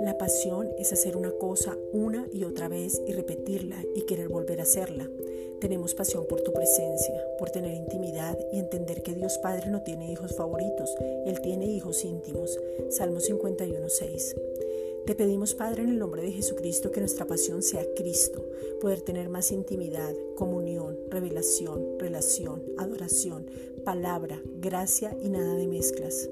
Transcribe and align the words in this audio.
La 0.00 0.16
pasión 0.18 0.70
es 0.78 0.92
hacer 0.92 1.16
una 1.16 1.32
cosa 1.32 1.76
una 1.92 2.28
y 2.32 2.44
otra 2.44 2.68
vez 2.68 3.00
y 3.06 3.12
repetirla 3.12 3.76
y 3.94 4.02
querer 4.02 4.28
volver 4.28 4.60
a 4.60 4.64
hacerla. 4.64 5.10
Tenemos 5.60 5.94
pasión 5.94 6.26
por 6.28 6.42
tu 6.42 6.52
presencia, 6.52 7.20
por 7.38 7.50
tener 7.50 7.74
intimidad 7.74 8.38
y 8.52 8.58
entender 8.58 9.02
que 9.02 9.14
Dios 9.14 9.38
Padre 9.38 9.70
no 9.70 9.82
tiene 9.82 10.12
hijos 10.12 10.36
favoritos, 10.36 10.94
Él 11.26 11.40
tiene 11.40 11.66
hijos 11.66 12.04
íntimos. 12.04 12.58
Salmo 12.90 13.18
51.6. 13.18 14.69
Te 15.06 15.14
pedimos, 15.14 15.54
Padre, 15.54 15.82
en 15.82 15.88
el 15.88 15.98
nombre 15.98 16.22
de 16.22 16.30
Jesucristo, 16.30 16.90
que 16.90 17.00
nuestra 17.00 17.26
pasión 17.26 17.62
sea 17.62 17.84
Cristo, 17.96 18.44
poder 18.80 19.00
tener 19.00 19.28
más 19.28 19.50
intimidad, 19.50 20.14
comunión, 20.36 20.96
revelación, 21.10 21.98
relación, 21.98 22.62
adoración, 22.78 23.46
palabra, 23.84 24.40
gracia 24.60 25.16
y 25.20 25.28
nada 25.28 25.54
de 25.54 25.66
mezclas. 25.66 26.28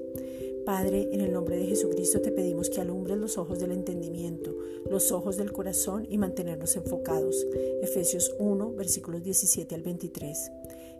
Padre, 0.65 1.09
en 1.11 1.21
el 1.21 1.33
nombre 1.33 1.57
de 1.57 1.65
Jesucristo 1.65 2.21
te 2.21 2.31
pedimos 2.31 2.69
que 2.69 2.79
alumbres 2.79 3.17
los 3.17 3.37
ojos 3.37 3.59
del 3.59 3.71
entendimiento, 3.71 4.55
los 4.89 5.11
ojos 5.11 5.35
del 5.35 5.51
corazón 5.51 6.05
y 6.09 6.17
mantenernos 6.17 6.75
enfocados. 6.75 7.47
Efesios 7.81 8.35
1, 8.37 8.73
versículos 8.73 9.23
17 9.23 9.73
al 9.73 9.81
23. 9.81 10.51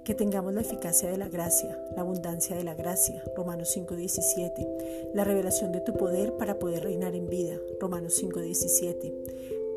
Que 0.09 0.15
tengamos 0.15 0.55
la 0.55 0.61
eficacia 0.61 1.07
de 1.07 1.17
la 1.17 1.29
gracia, 1.29 1.77
la 1.95 2.01
abundancia 2.01 2.55
de 2.55 2.63
la 2.63 2.73
gracia, 2.73 3.23
Romanos 3.37 3.69
5, 3.73 3.95
17. 3.95 5.11
La 5.13 5.23
revelación 5.23 5.71
de 5.71 5.81
tu 5.81 5.93
poder 5.93 6.33
para 6.33 6.57
poder 6.57 6.81
reinar 6.81 7.13
en 7.13 7.29
vida, 7.29 7.59
Romanos 7.79 8.15
5, 8.15 8.41
17 8.41 9.13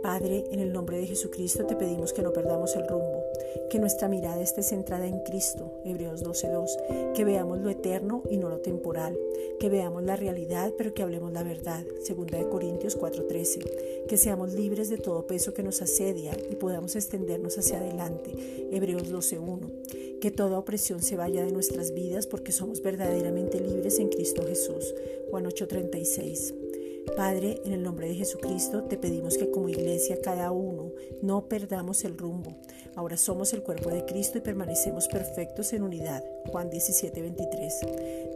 Padre, 0.03 0.45
en 0.51 0.59
el 0.59 0.73
nombre 0.73 0.99
de 0.99 1.07
Jesucristo 1.07 1.65
te 1.65 1.77
pedimos 1.77 2.13
que 2.13 2.23
no 2.23 2.33
perdamos 2.33 2.75
el 2.75 2.89
rumbo, 2.89 3.23
que 3.71 3.79
nuestra 3.79 4.09
mirada 4.09 4.43
esté 4.43 4.65
centrada 4.65 5.07
en 5.07 5.21
Cristo, 5.21 5.81
Hebreos 5.85 6.25
12.2, 6.25 7.13
que 7.13 7.25
veamos 7.25 7.61
lo 7.61 7.71
eterno 7.71 8.25
y 8.29 8.37
no 8.37 8.49
lo 8.49 8.59
temporal, 8.59 9.17
que 9.61 9.69
veamos 9.69 10.03
la 10.03 10.17
realidad 10.17 10.75
pero 10.77 10.93
que 10.93 11.05
hablemos 11.05 11.33
la 11.33 11.45
verdad, 11.45 11.85
2 12.09 12.47
Corintios 12.51 12.99
4.13, 12.99 14.07
que 14.09 14.17
seamos 14.17 14.55
libres 14.55 14.91
de 14.91 14.99
todo 14.99 15.29
peso 15.29 15.55
que 15.55 15.63
nos 15.63 15.81
asedia 15.83 16.37
y 16.51 16.57
podamos 16.57 16.97
extendernos 16.97 17.57
hacia 17.57 17.79
adelante, 17.79 18.33
Hebreos 18.73 19.13
12.1, 19.13 20.12
que 20.23 20.31
toda 20.31 20.57
opresión 20.57 21.03
se 21.03 21.17
vaya 21.17 21.45
de 21.45 21.51
nuestras 21.51 21.93
vidas 21.95 22.29
porque 22.29 22.53
somos 22.53 22.81
verdaderamente 22.81 23.59
libres 23.59 23.99
en 23.99 24.09
Cristo 24.09 24.45
Jesús, 24.47 24.95
Juan 25.33 25.47
8.36. 25.47 26.82
Padre, 27.17 27.61
en 27.65 27.73
el 27.73 27.83
nombre 27.83 28.09
de 28.09 28.15
Jesucristo, 28.15 28.85
te 28.85 28.97
pedimos 28.97 29.37
que 29.37 29.51
como 29.51 29.69
iglesia 29.69 30.21
cada 30.23 30.51
uno 30.53 30.93
no 31.21 31.49
perdamos 31.49 32.05
el 32.05 32.17
rumbo. 32.17 32.55
Ahora 32.95 33.17
somos 33.17 33.53
el 33.53 33.63
cuerpo 33.63 33.91
de 33.91 34.05
Cristo 34.05 34.39
y 34.39 34.41
permanecemos 34.41 35.09
perfectos 35.09 35.73
en 35.73 35.83
unidad. 35.83 36.25
Juan 36.47 36.71
17, 36.71 37.21
23. 37.21 37.81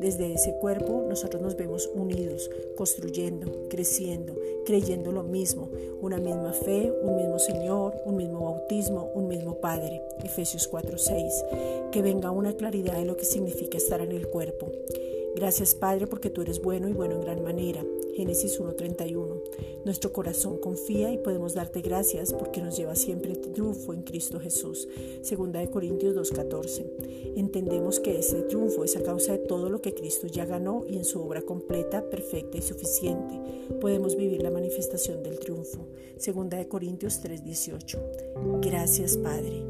Desde 0.00 0.34
ese 0.34 0.56
cuerpo 0.58 1.04
nosotros 1.08 1.40
nos 1.40 1.56
vemos 1.56 1.88
unidos, 1.94 2.50
construyendo, 2.76 3.68
creciendo, 3.70 4.34
creyendo 4.66 5.12
lo 5.12 5.22
mismo, 5.22 5.70
una 6.02 6.18
misma 6.18 6.52
fe, 6.52 6.92
un 7.02 7.16
mismo 7.16 7.38
Señor, 7.38 7.94
un 8.04 8.16
mismo 8.16 8.40
bautismo, 8.40 9.10
un 9.14 9.28
mismo 9.28 9.60
Padre. 9.60 10.02
Efesios 10.22 10.68
4, 10.68 10.98
6. 10.98 11.44
Que 11.92 12.02
venga 12.02 12.30
una 12.30 12.54
claridad 12.54 12.98
de 12.98 13.04
lo 13.04 13.16
que 13.16 13.24
significa 13.24 13.78
estar 13.78 14.00
en 14.00 14.12
el 14.12 14.28
cuerpo. 14.28 14.70
Gracias 15.36 15.74
Padre 15.74 16.06
porque 16.06 16.30
tú 16.30 16.42
eres 16.42 16.60
bueno 16.60 16.88
y 16.88 16.92
bueno 16.92 17.14
en 17.14 17.20
gran 17.20 17.42
manera. 17.42 17.84
Génesis 18.16 18.58
1.31. 18.58 19.84
Nuestro 19.84 20.12
corazón 20.12 20.56
confía 20.58 21.12
y 21.12 21.18
podemos 21.18 21.52
darte 21.52 21.82
gracias 21.82 22.32
porque 22.32 22.62
nos 22.62 22.76
lleva 22.76 22.96
siempre 22.96 23.36
triunfo 23.36 23.92
en 23.92 24.02
Cristo 24.02 24.40
Jesús. 24.40 24.88
Segunda 25.20 25.60
de 25.60 25.68
Corintios 25.68 26.16
2.14. 26.16 27.36
Entendemos 27.36 28.00
que 28.00 28.18
ese 28.18 28.42
triunfo 28.42 28.84
es 28.84 28.96
a 28.96 29.02
causa 29.02 29.32
de 29.32 29.38
todo 29.38 29.68
lo 29.68 29.82
que 29.82 29.94
Cristo 29.94 30.26
ya 30.26 30.46
ganó 30.46 30.84
y 30.88 30.96
en 30.96 31.04
su 31.04 31.20
obra 31.20 31.42
completa, 31.42 32.08
perfecta 32.08 32.56
y 32.56 32.62
suficiente. 32.62 33.38
Podemos 33.80 34.16
vivir 34.16 34.42
la 34.42 34.50
manifestación 34.50 35.22
del 35.22 35.38
triunfo. 35.38 35.86
Segunda 36.16 36.56
de 36.56 36.68
Corintios 36.68 37.22
3.18. 37.22 38.60
Gracias 38.62 39.18
Padre. 39.18 39.65